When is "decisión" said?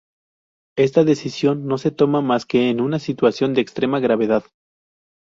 1.03-1.67